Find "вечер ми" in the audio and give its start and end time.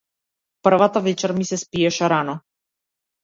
1.07-1.45